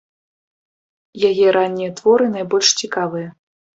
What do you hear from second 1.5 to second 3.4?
раннія творы найбольш цікавыя.